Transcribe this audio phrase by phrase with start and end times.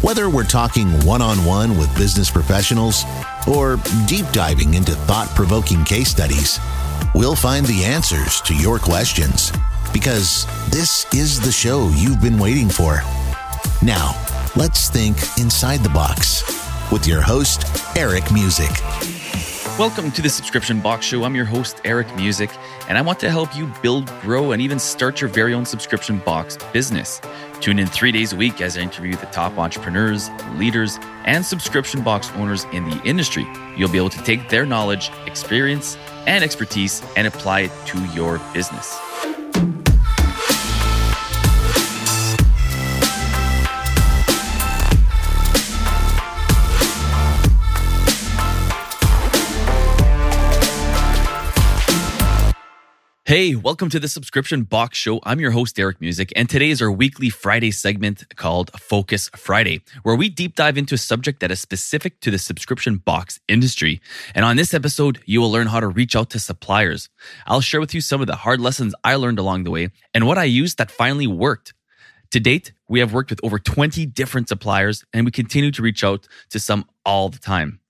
[0.00, 3.02] Whether we're talking one on one with business professionals
[3.48, 6.60] or deep diving into thought provoking case studies,
[7.16, 9.50] we'll find the answers to your questions
[9.92, 13.02] because this is the show you've been waiting for.
[13.82, 14.14] Now,
[14.54, 16.44] let's think inside the box
[16.92, 17.64] with your host,
[17.96, 18.70] Eric Musick.
[19.80, 21.24] Welcome to the Subscription Box Show.
[21.24, 22.50] I'm your host, Eric Musick,
[22.88, 26.18] and I want to help you build, grow, and even start your very own subscription
[26.18, 27.20] box business.
[27.60, 32.02] Tune in three days a week as I interview the top entrepreneurs, leaders, and subscription
[32.02, 33.46] box owners in the industry.
[33.76, 38.38] You'll be able to take their knowledge, experience, and expertise and apply it to your
[38.54, 38.96] business.
[53.28, 55.20] Hey, welcome to the Subscription Box Show.
[55.22, 59.82] I'm your host, Eric Musick, and today is our weekly Friday segment called Focus Friday,
[60.02, 64.00] where we deep dive into a subject that is specific to the subscription box industry.
[64.34, 67.10] And on this episode, you will learn how to reach out to suppliers.
[67.46, 70.26] I'll share with you some of the hard lessons I learned along the way and
[70.26, 71.74] what I used that finally worked.
[72.30, 76.02] To date, we have worked with over 20 different suppliers, and we continue to reach
[76.02, 77.80] out to some all the time.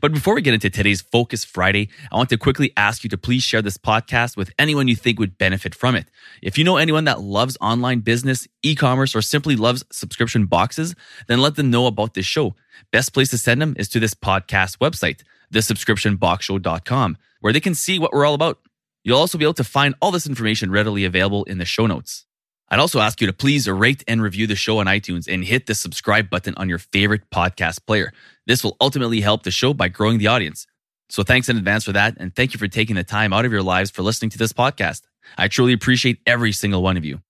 [0.00, 3.18] But before we get into today's Focus Friday, I want to quickly ask you to
[3.18, 6.06] please share this podcast with anyone you think would benefit from it.
[6.42, 10.94] If you know anyone that loves online business, e commerce, or simply loves subscription boxes,
[11.28, 12.54] then let them know about this show.
[12.92, 17.98] Best place to send them is to this podcast website, thesubscriptionboxshow.com, where they can see
[17.98, 18.58] what we're all about.
[19.04, 22.25] You'll also be able to find all this information readily available in the show notes.
[22.68, 25.66] I'd also ask you to please rate and review the show on iTunes and hit
[25.66, 28.12] the subscribe button on your favorite podcast player.
[28.46, 30.66] This will ultimately help the show by growing the audience.
[31.08, 32.16] So thanks in advance for that.
[32.18, 34.52] And thank you for taking the time out of your lives for listening to this
[34.52, 35.02] podcast.
[35.38, 37.20] I truly appreciate every single one of you.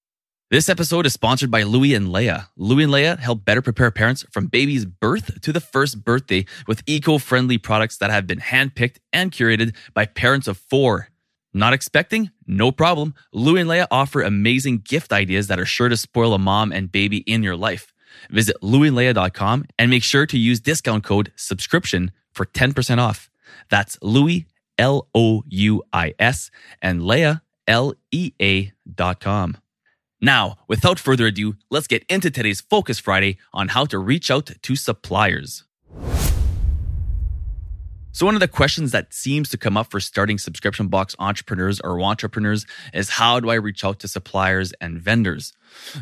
[0.50, 2.36] This episode is sponsored by Louis and Lea.
[2.56, 6.82] Louis and Lea help better prepare parents from baby's birth to the first birthday with
[6.86, 11.08] eco friendly products that have been handpicked and curated by parents of four.
[11.56, 12.30] Not expecting?
[12.46, 13.14] No problem.
[13.32, 16.92] Louis and Lea offer amazing gift ideas that are sure to spoil a mom and
[16.92, 17.94] baby in your life.
[18.28, 23.30] Visit louislea.com and make sure to use discount code subscription for 10% off.
[23.70, 24.44] That's Louis,
[24.76, 26.50] L O U I S,
[26.82, 29.56] and Lea, L E A dot com.
[30.20, 34.50] Now, without further ado, let's get into today's Focus Friday on how to reach out
[34.60, 35.64] to suppliers.
[38.16, 41.80] So, one of the questions that seems to come up for starting subscription box entrepreneurs
[41.80, 45.52] or entrepreneurs is how do I reach out to suppliers and vendors?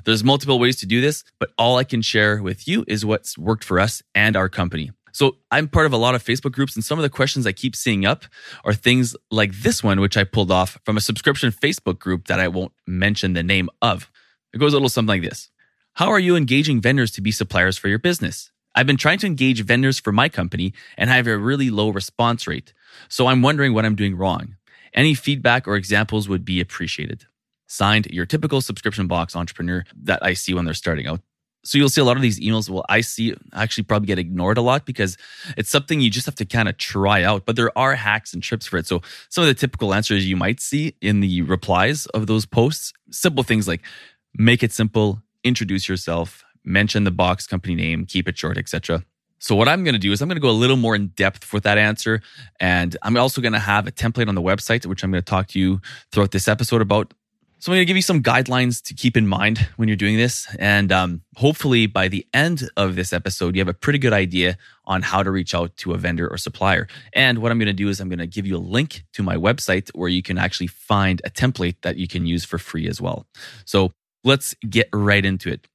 [0.04, 3.36] There's multiple ways to do this, but all I can share with you is what's
[3.36, 4.92] worked for us and our company.
[5.10, 7.52] So, I'm part of a lot of Facebook groups, and some of the questions I
[7.52, 8.26] keep seeing up
[8.64, 12.38] are things like this one, which I pulled off from a subscription Facebook group that
[12.38, 14.08] I won't mention the name of.
[14.52, 15.50] It goes a little something like this
[15.94, 18.52] How are you engaging vendors to be suppliers for your business?
[18.74, 21.90] I've been trying to engage vendors for my company and I have a really low
[21.90, 22.72] response rate.
[23.08, 24.56] So I'm wondering what I'm doing wrong.
[24.92, 27.26] Any feedback or examples would be appreciated.
[27.66, 31.20] Signed, your typical subscription box entrepreneur that I see when they're starting out.
[31.64, 32.68] So you'll see a lot of these emails.
[32.68, 35.16] Well, I see actually probably get ignored a lot because
[35.56, 37.46] it's something you just have to kind of try out.
[37.46, 38.86] But there are hacks and trips for it.
[38.86, 42.92] So some of the typical answers you might see in the replies of those posts,
[43.10, 43.80] simple things like
[44.34, 49.04] make it simple, introduce yourself, mention the box company name, keep it short, etc.
[49.44, 51.08] So what I'm going to do is I'm going to go a little more in
[51.08, 52.22] depth with that answer,
[52.60, 55.30] and I'm also going to have a template on the website, which I'm going to
[55.30, 57.12] talk to you throughout this episode about.
[57.58, 60.16] So I'm going to give you some guidelines to keep in mind when you're doing
[60.16, 64.14] this, and um, hopefully by the end of this episode, you have a pretty good
[64.14, 66.88] idea on how to reach out to a vendor or supplier.
[67.12, 69.22] And what I'm going to do is I'm going to give you a link to
[69.22, 72.88] my website where you can actually find a template that you can use for free
[72.88, 73.26] as well.
[73.66, 73.92] So
[74.24, 75.66] let's get right into it.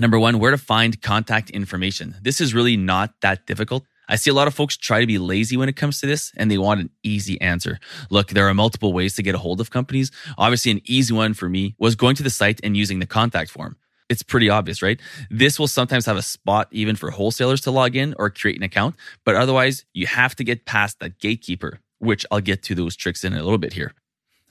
[0.00, 2.16] Number one, where to find contact information.
[2.22, 3.84] This is really not that difficult.
[4.08, 6.32] I see a lot of folks try to be lazy when it comes to this
[6.38, 7.78] and they want an easy answer.
[8.08, 10.10] Look, there are multiple ways to get a hold of companies.
[10.38, 13.50] Obviously, an easy one for me was going to the site and using the contact
[13.50, 13.76] form.
[14.08, 14.98] It's pretty obvious, right?
[15.30, 18.62] This will sometimes have a spot even for wholesalers to log in or create an
[18.62, 22.96] account, but otherwise, you have to get past that gatekeeper, which I'll get to those
[22.96, 23.92] tricks in a little bit here.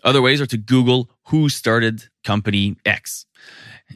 [0.04, 3.26] Other ways are to Google who started company X.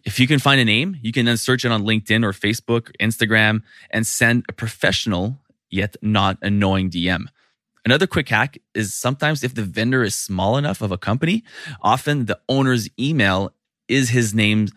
[0.05, 2.91] If you can find a name, you can then search it on LinkedIn or Facebook,
[2.99, 3.61] Instagram,
[3.91, 5.39] and send a professional
[5.69, 7.25] yet not annoying DM.
[7.85, 11.43] Another quick hack is sometimes if the vendor is small enough of a company,
[11.81, 13.53] often the owner's email
[13.87, 14.69] is his name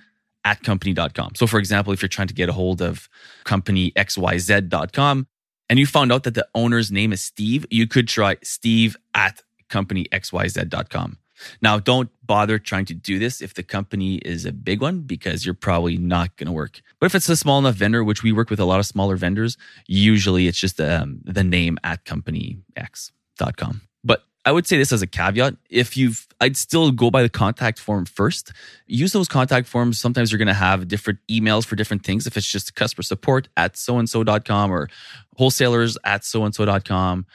[0.45, 1.35] at company.com.
[1.35, 3.09] So, for example, if you're trying to get a hold of
[3.45, 5.27] company XYZ.com
[5.69, 9.43] and you found out that the owner's name is Steve, you could try steve at
[9.69, 11.19] company XYZ.com.
[11.61, 15.45] Now, don't bother trying to do this if the company is a big one because
[15.45, 16.81] you're probably not going to work.
[16.99, 19.17] But if it's a small enough vendor, which we work with a lot of smaller
[19.17, 23.83] vendors, usually it's just um, the name at companyx.com.
[24.03, 25.57] But I would say this as a caveat.
[25.69, 28.53] If you've, I'd still go by the contact form first.
[28.87, 29.99] Use those contact forms.
[29.99, 32.27] Sometimes you're going to have different emails for different things.
[32.27, 34.89] If it's just customer support at so and so.com or
[35.37, 37.27] wholesalers at so and so.com.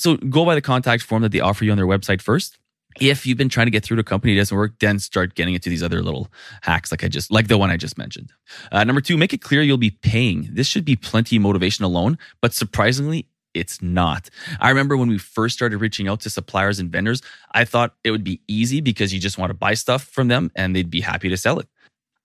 [0.00, 2.58] So go by the contact form that they offer you on their website first
[2.98, 5.34] if you've been trying to get through to a company that doesn't work, then start
[5.34, 6.28] getting into these other little
[6.62, 8.32] hacks, like I just, like the one I just mentioned.
[8.72, 10.48] Uh, number two, make it clear you'll be paying.
[10.52, 14.28] This should be plenty motivation alone, but surprisingly, it's not.
[14.60, 18.10] I remember when we first started reaching out to suppliers and vendors, I thought it
[18.10, 21.00] would be easy because you just want to buy stuff from them and they'd be
[21.00, 21.68] happy to sell it.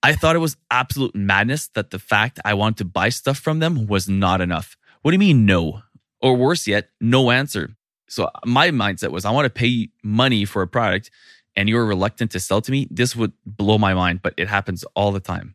[0.02, 3.58] I thought it was absolute madness that the fact I want to buy stuff from
[3.58, 4.76] them was not enough.
[5.02, 5.82] What do you mean, no?
[6.26, 7.76] Or worse yet, no answer.
[8.08, 11.08] So uh, my mindset was I want to pay money for a product
[11.54, 12.88] and you're reluctant to sell to me.
[12.90, 15.54] This would blow my mind, but it happens all the time.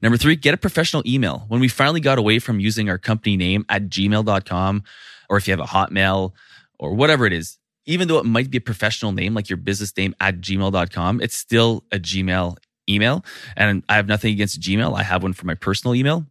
[0.00, 1.44] Number three, get a professional email.
[1.48, 4.84] When we finally got away from using our company name at gmail.com,
[5.28, 6.32] or if you have a Hotmail
[6.78, 9.94] or whatever it is, even though it might be a professional name like your business
[9.98, 12.56] name at gmail.com, it's still a Gmail
[12.88, 13.22] email.
[13.54, 14.96] And I have nothing against Gmail.
[14.96, 16.24] I have one for my personal email.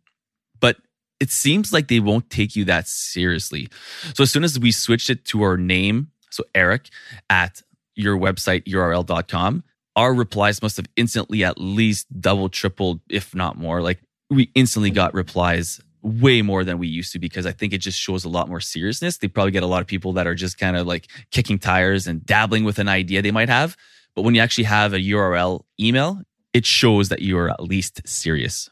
[0.60, 0.78] But
[1.20, 3.70] it seems like they won't take you that seriously.
[4.14, 6.90] So as soon as we switched it to our name, so Eric
[7.30, 7.62] at
[7.96, 9.64] your website url.com,
[9.96, 13.82] our replies must have instantly at least double, tripled, if not more.
[13.82, 14.00] Like
[14.30, 18.00] we instantly got replies way more than we used to because I think it just
[18.00, 19.18] shows a lot more seriousness.
[19.18, 22.06] They probably get a lot of people that are just kind of like kicking tires
[22.08, 23.76] and dabbling with an idea they might have.
[24.16, 26.22] But when you actually have a URL email,
[26.54, 28.70] it shows that you are at least serious.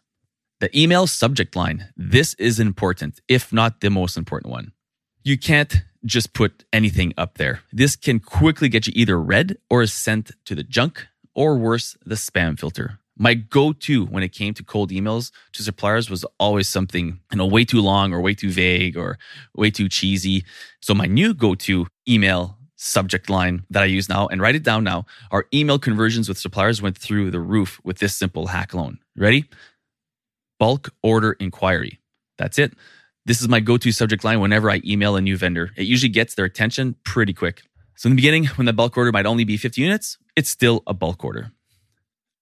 [0.66, 1.90] The email subject line.
[1.96, 4.72] This is important, if not the most important one.
[5.24, 7.60] You can't just put anything up there.
[7.72, 12.16] This can quickly get you either read or sent to the junk or worse, the
[12.16, 12.98] spam filter.
[13.16, 17.46] My go-to when it came to cold emails to suppliers was always something, you know,
[17.46, 19.20] way too long or way too vague or
[19.54, 20.46] way too cheesy.
[20.82, 24.84] So my new go-to email subject line that I use now and write it down
[24.84, 25.06] now.
[25.30, 28.98] Our email conversions with suppliers went through the roof with this simple hack alone.
[29.16, 29.46] Ready?
[30.60, 32.00] Bulk order inquiry.
[32.38, 32.74] That's it.
[33.26, 35.72] This is my go to subject line whenever I email a new vendor.
[35.76, 37.64] It usually gets their attention pretty quick.
[37.96, 40.84] So, in the beginning, when the bulk order might only be 50 units, it's still
[40.86, 41.52] a bulk order.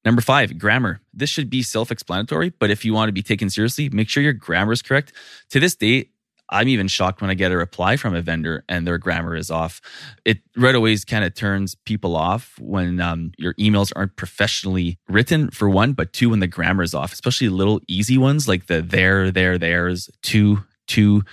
[0.04, 1.00] Number five, grammar.
[1.14, 4.22] This should be self explanatory, but if you want to be taken seriously, make sure
[4.22, 5.14] your grammar is correct.
[5.52, 6.10] To this day,
[6.50, 9.50] I'm even shocked when I get a reply from a vendor and their grammar is
[9.50, 9.82] off.
[10.26, 15.50] It right away kind of turns people off when um, your emails aren't professionally written,
[15.50, 18.82] for one, but two, when the grammar is off, especially little easy ones like the
[18.82, 21.24] there, there, there's, to, to,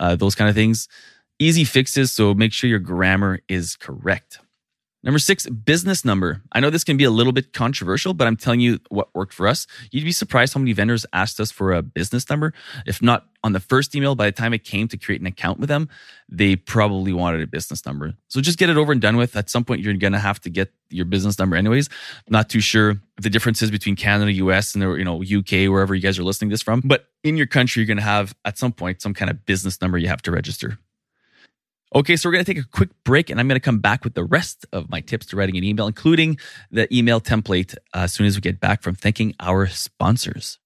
[0.00, 0.88] uh, those kind of things.
[1.38, 4.38] Easy fixes, so make sure your grammar is correct.
[5.04, 6.40] Number six, business number.
[6.52, 9.34] I know this can be a little bit controversial, but I'm telling you what worked
[9.34, 9.66] for us.
[9.90, 12.54] You'd be surprised how many vendors asked us for a business number.
[12.86, 15.60] If not on the first email, by the time it came to create an account
[15.60, 15.90] with them,
[16.30, 18.14] they probably wanted a business number.
[18.28, 19.36] So just get it over and done with.
[19.36, 21.90] At some point, you're going to have to get your business number anyways.
[22.30, 26.00] not too sure the differences between Canada, US, and the, you know, UK, wherever you
[26.00, 26.80] guys are listening this from.
[26.82, 29.82] But in your country, you're going to have at some point some kind of business
[29.82, 30.78] number you have to register.
[31.96, 34.02] Okay, so we're going to take a quick break and I'm going to come back
[34.02, 36.38] with the rest of my tips to writing an email, including
[36.72, 40.58] the email template uh, as soon as we get back from thanking our sponsors.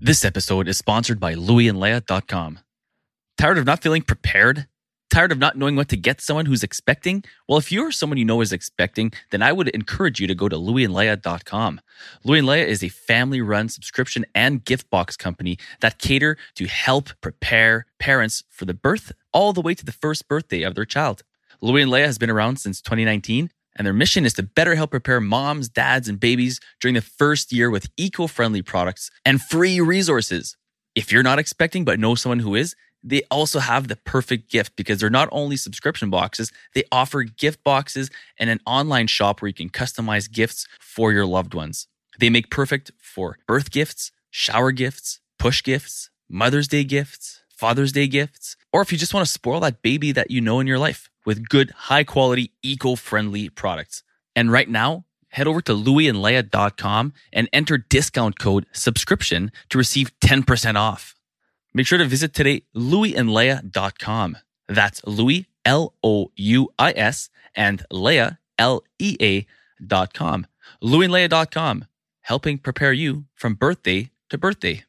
[0.00, 2.58] This episode is sponsored by louisandlea.com.
[3.38, 4.66] Tired of not feeling prepared?
[5.08, 7.22] Tired of not knowing what to get someone who's expecting?
[7.48, 10.48] Well, if you're someone you know is expecting, then I would encourage you to go
[10.48, 11.80] to louisandlea.com.
[12.24, 16.66] Louis and Lea is a family run subscription and gift box company that cater to
[16.66, 20.84] help prepare parents for the birth all the way to the first birthday of their
[20.84, 21.22] child.
[21.60, 24.90] Louis and Lea has been around since 2019 and their mission is to better help
[24.90, 29.80] prepare moms, dads, and babies during the first year with eco friendly products and free
[29.80, 30.56] resources.
[30.94, 32.74] If you're not expecting but know someone who is,
[33.06, 37.62] they also have the perfect gift because they're not only subscription boxes, they offer gift
[37.62, 41.86] boxes and an online shop where you can customize gifts for your loved ones.
[42.18, 48.08] They make perfect for birth gifts, shower gifts, push gifts, Mother's Day gifts, Father's Day
[48.08, 50.78] gifts, or if you just want to spoil that baby that you know in your
[50.78, 54.02] life with good, high quality, eco friendly products.
[54.34, 60.76] And right now, head over to louisandlea.com and enter discount code subscription to receive 10%
[60.76, 61.15] off.
[61.76, 64.38] Make sure to visit today louisandlea.com.
[64.66, 69.46] That's Louis, L O U I S, and Lea, L E A
[69.86, 70.46] dot com.
[70.82, 71.84] louisandlea.com,
[72.22, 74.84] helping prepare you from birthday to birthday.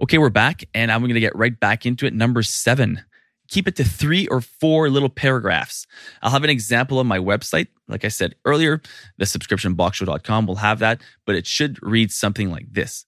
[0.00, 2.14] Okay, we're back, and I'm going to get right back into it.
[2.14, 3.02] Number seven,
[3.48, 5.86] keep it to three or four little paragraphs.
[6.22, 7.66] I'll have an example on my website.
[7.86, 8.80] Like I said earlier,
[9.18, 13.05] the subscriptionboxshow.com will have that, but it should read something like this.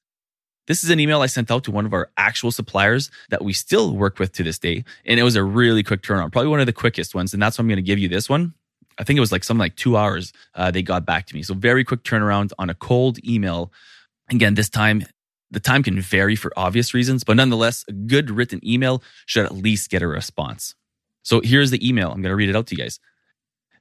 [0.68, 3.54] This is an email I sent out to one of our actual suppliers that we
[3.54, 4.84] still work with to this day.
[5.06, 7.32] And it was a really quick turnaround, probably one of the quickest ones.
[7.32, 8.52] And that's why I'm going to give you this one.
[8.98, 11.42] I think it was like something like two hours uh, they got back to me.
[11.42, 13.72] So very quick turnaround on a cold email.
[14.30, 15.04] Again, this time
[15.50, 19.54] the time can vary for obvious reasons, but nonetheless, a good written email should at
[19.54, 20.74] least get a response.
[21.22, 22.10] So here's the email.
[22.10, 23.00] I'm going to read it out to you guys.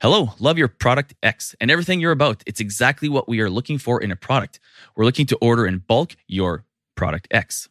[0.01, 2.43] Hello, love your product X and everything you're about.
[2.45, 4.59] It's exactly what we are looking for in a product.
[4.95, 6.63] We're looking to order in bulk your
[6.97, 7.69] product X.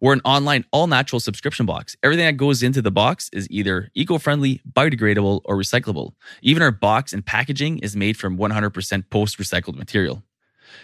[0.00, 1.96] We're an online all natural subscription box.
[2.02, 6.14] Everything that goes into the box is either eco friendly, biodegradable, or recyclable.
[6.42, 10.24] Even our box and packaging is made from 100% post recycled material.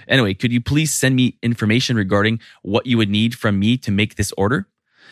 [0.07, 3.91] Anyway, could you please send me information regarding what you would need from me to
[3.91, 4.69] make this order?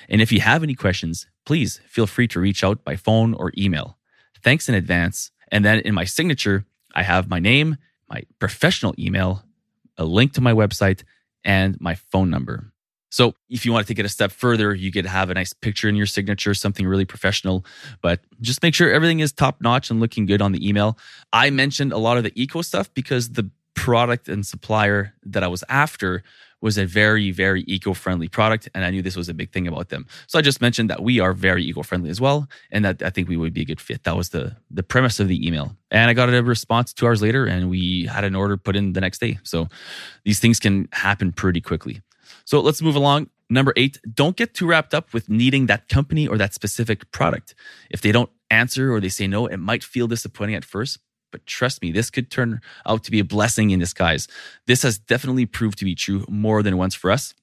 [0.09, 3.51] And if you have any questions, please feel free to reach out by phone or
[3.59, 3.99] email.
[4.41, 5.33] Thanks in advance.
[5.51, 6.65] And then in my signature,
[6.95, 7.77] I have my name,
[8.09, 9.43] my professional email,
[9.99, 11.03] a link to my website,
[11.47, 12.73] and my phone number.
[13.11, 15.55] So if you want to take it a step further, you could have a nice
[15.55, 17.65] picture in your signature, something really professional,
[18.03, 20.99] but just make sure everything is top notch and looking good on the email.
[21.33, 25.49] I mentioned a lot of the eco stuff because the product and supplier that I
[25.49, 26.25] was after
[26.61, 28.69] was a very, very eco friendly product.
[28.75, 30.07] And I knew this was a big thing about them.
[30.27, 32.49] So I just mentioned that we are very eco friendly as well.
[32.71, 34.05] And that I think we would be a good fit.
[34.05, 35.77] That was the, the premise of the email.
[35.91, 38.95] And I got a response two hours later and we had an order put in
[38.95, 39.39] the next day.
[39.43, 39.69] So
[40.25, 42.01] these things can happen pretty quickly.
[42.45, 43.31] So let's move along.
[43.49, 47.55] Number eight, don't get too wrapped up with needing that company or that specific product.
[47.91, 50.99] If they don't answer or they say no, it might feel disappointing at first,
[51.37, 54.27] but trust me, this could turn out to be a blessing in disguise.
[54.67, 57.35] This has definitely proved to be true more than once for us.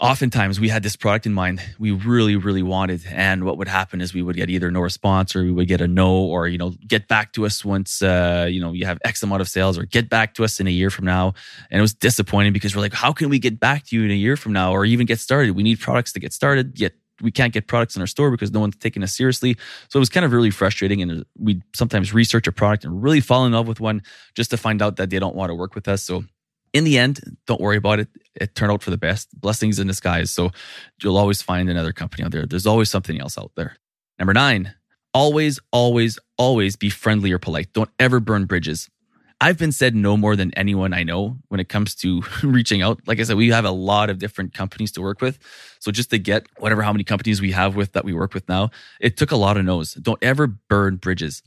[0.00, 3.02] Oftentimes, we had this product in mind we really, really wanted.
[3.06, 5.82] And what would happen is we would get either no response or we would get
[5.82, 8.98] a no, or, you know, get back to us once, uh, you know, you have
[9.04, 11.34] X amount of sales or get back to us in a year from now.
[11.70, 14.10] And it was disappointing because we're like, how can we get back to you in
[14.10, 15.54] a year from now or even get started?
[15.54, 18.52] We need products to get started, yet we can't get products in our store because
[18.52, 19.56] no one's taking us seriously.
[19.88, 21.02] So it was kind of really frustrating.
[21.02, 24.02] And we sometimes research a product and really fall in love with one
[24.34, 26.02] just to find out that they don't want to work with us.
[26.02, 26.24] So
[26.72, 28.08] in the end, don't worry about it.
[28.34, 29.28] It turned out for the best.
[29.40, 30.30] Blessings in disguise.
[30.30, 30.50] So
[31.02, 32.46] you'll always find another company out there.
[32.46, 33.76] There's always something else out there.
[34.18, 34.74] Number nine,
[35.12, 37.72] always, always, always be friendly or polite.
[37.72, 38.90] Don't ever burn bridges.
[39.44, 42.98] I've been said no more than anyone I know when it comes to reaching out.
[43.06, 45.38] Like I said, we have a lot of different companies to work with.
[45.80, 48.48] So just to get whatever how many companies we have with that we work with
[48.48, 48.70] now,
[49.02, 49.92] it took a lot of no's.
[49.92, 51.42] Don't ever burn bridges.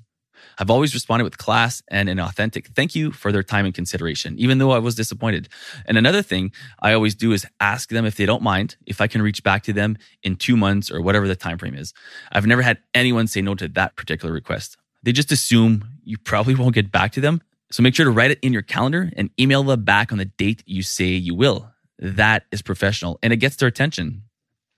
[0.60, 4.38] I've always responded with class and an authentic thank you for their time and consideration,
[4.38, 5.50] even though I was disappointed.
[5.88, 9.08] And another thing I always do is ask them if they don't mind if I
[9.08, 11.96] can reach back to them in two months or whatever the time frame is.
[12.32, 14.78] I've never had anyone say no to that particular request.
[15.02, 18.32] They just assume you probably won't get back to them so make sure to write
[18.32, 21.72] it in your calendar and email them back on the date you say you will.
[22.00, 24.24] That is professional and it gets their attention.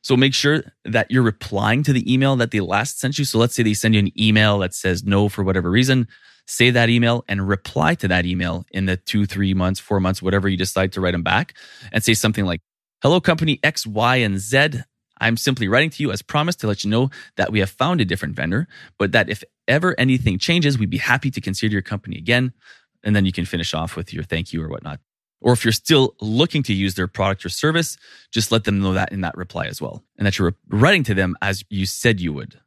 [0.01, 3.25] So make sure that you're replying to the email that they last sent you.
[3.25, 6.07] So let's say they send you an email that says no for whatever reason.
[6.47, 10.21] Save that email and reply to that email in the two, three months, four months,
[10.21, 11.53] whatever you decide to write them back
[11.91, 12.61] and say something like,
[13.01, 14.81] Hello, company X, Y, and Z.
[15.21, 18.01] I'm simply writing to you as promised to let you know that we have found
[18.01, 18.67] a different vendor,
[18.97, 22.53] but that if ever anything changes, we'd be happy to consider your company again.
[23.03, 24.99] And then you can finish off with your thank you or whatnot.
[25.41, 27.97] Or if you're still looking to use their product or service,
[28.31, 30.03] just let them know that in that reply as well.
[30.17, 32.59] And that you're writing to them as you said you would.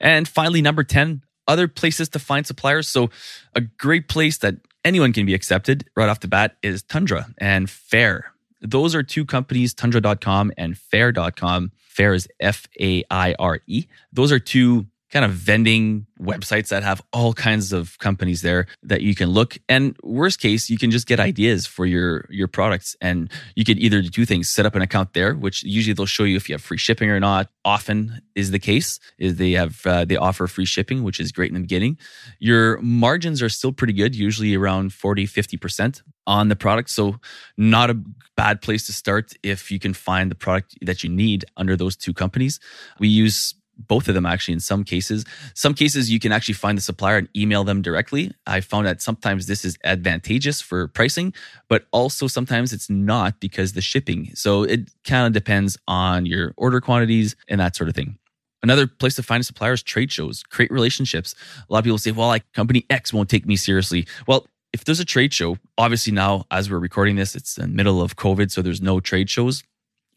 [0.00, 2.88] And finally, number 10, other places to find suppliers.
[2.88, 3.10] So
[3.54, 7.70] a great place that anyone can be accepted right off the bat is Tundra and
[7.70, 8.32] Faire.
[8.60, 11.72] Those are two companies, tundra.com and faire.com.
[11.78, 13.86] Faire is F A I R E.
[14.12, 14.86] Those are two
[15.16, 19.56] kind of vending websites that have all kinds of companies there that you can look.
[19.66, 22.94] And worst case you can just get ideas for your your products.
[23.00, 26.24] And you could either do things set up an account there which usually they'll show
[26.24, 27.48] you if you have free shipping or not.
[27.64, 31.48] Often is the case is they have uh, they offer free shipping which is great
[31.48, 31.96] in the beginning.
[32.38, 36.90] Your margins are still pretty good usually around 40 50% on the product.
[36.90, 37.16] So
[37.56, 37.98] not a
[38.36, 41.96] bad place to start if you can find the product that you need under those
[41.96, 42.60] two companies.
[42.98, 45.24] We use both of them actually in some cases.
[45.54, 48.32] Some cases you can actually find the supplier and email them directly.
[48.46, 51.34] I found that sometimes this is advantageous for pricing,
[51.68, 54.30] but also sometimes it's not because the shipping.
[54.34, 58.18] So it kind of depends on your order quantities and that sort of thing.
[58.62, 61.34] Another place to find a supplier is trade shows, create relationships.
[61.68, 64.06] A lot of people say, well, like company X won't take me seriously.
[64.26, 68.02] Well, if there's a trade show, obviously now as we're recording this, it's the middle
[68.02, 69.62] of COVID, so there's no trade shows,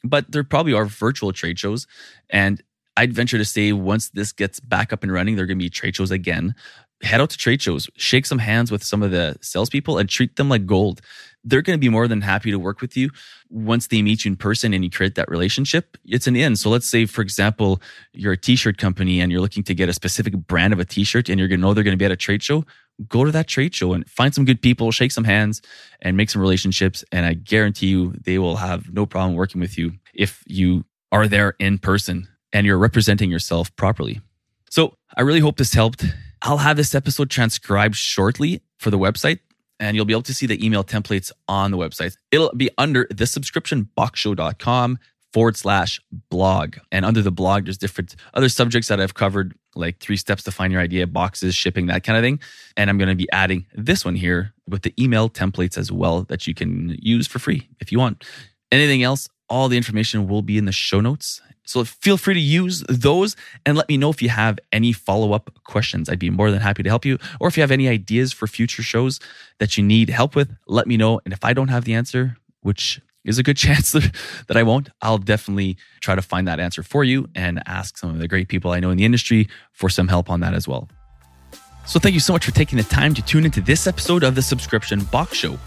[0.03, 1.85] but there probably are virtual trade shows.
[2.29, 2.63] And
[2.99, 5.63] I'd venture to say once this gets back up and running, there are going to
[5.63, 6.53] be trade shows again.
[7.01, 10.35] Head out to trade shows, shake some hands with some of the salespeople and treat
[10.35, 10.99] them like gold.
[11.45, 13.09] They're going to be more than happy to work with you
[13.49, 15.95] once they meet you in person and you create that relationship.
[16.03, 16.57] It's an in.
[16.57, 19.93] So let's say, for example, you're a t-shirt company and you're looking to get a
[19.93, 22.11] specific brand of a t-shirt and you're going to know they're going to be at
[22.11, 22.65] a trade show.
[23.07, 25.61] Go to that trade show and find some good people, shake some hands
[26.01, 27.05] and make some relationships.
[27.13, 31.29] And I guarantee you they will have no problem working with you if you are
[31.29, 34.21] there in person and you're representing yourself properly.
[34.69, 36.05] So I really hope this helped.
[36.41, 39.39] I'll have this episode transcribed shortly for the website,
[39.79, 42.15] and you'll be able to see the email templates on the website.
[42.31, 44.99] It'll be under the subscriptionboxshow.com
[45.33, 46.77] forward slash blog.
[46.91, 50.51] And under the blog, there's different other subjects that I've covered, like three steps to
[50.51, 52.39] find your idea, boxes, shipping, that kind of thing.
[52.75, 56.23] And I'm going to be adding this one here with the email templates as well
[56.23, 58.25] that you can use for free if you want.
[58.71, 61.41] Anything else, all the information will be in the show notes.
[61.69, 65.33] So feel free to use those and let me know if you have any follow
[65.33, 66.09] up questions.
[66.09, 67.19] I'd be more than happy to help you.
[67.39, 69.19] Or if you have any ideas for future shows
[69.59, 71.21] that you need help with, let me know.
[71.25, 74.89] And if I don't have the answer, which is a good chance that I won't,
[75.03, 78.47] I'll definitely try to find that answer for you and ask some of the great
[78.47, 80.89] people I know in the industry for some help on that as well.
[81.85, 84.33] So thank you so much for taking the time to tune into this episode of
[84.33, 85.59] the Subscription Box Show.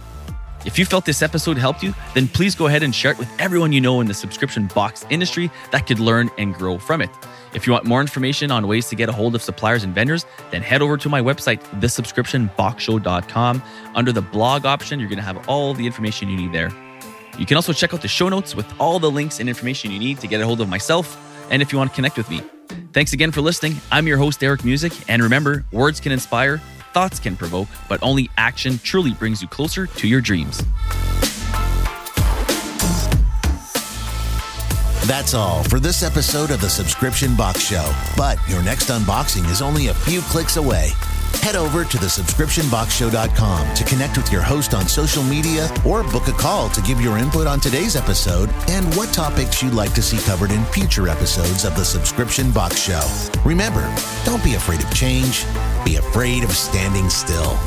[0.64, 3.28] If you felt this episode helped you, then please go ahead and share it with
[3.40, 7.10] everyone you know in the subscription box industry that could learn and grow from it.
[7.52, 10.24] If you want more information on ways to get a hold of suppliers and vendors,
[10.52, 13.62] then head over to my website, thesubscriptionboxshow.com.
[13.94, 16.70] Under the blog option, you're going to have all the information you need there.
[17.38, 19.98] You can also check out the show notes with all the links and information you
[19.98, 21.18] need to get a hold of myself
[21.50, 22.40] and if you want to connect with me.
[22.92, 23.76] Thanks again for listening.
[23.90, 26.60] I'm your host, Eric Musick, and remember, words can inspire
[26.92, 30.62] thoughts can provoke, but only action truly brings you closer to your dreams.
[35.06, 37.92] That's all for this episode of the Subscription Box Show.
[38.16, 40.90] But your next unboxing is only a few clicks away.
[41.40, 46.32] Head over to thesubscriptionboxshow.com to connect with your host on social media or book a
[46.32, 50.18] call to give your input on today's episode and what topics you'd like to see
[50.18, 53.06] covered in future episodes of the Subscription Box Show.
[53.44, 53.82] Remember,
[54.24, 55.44] don't be afraid of change,
[55.84, 57.58] be afraid of standing still.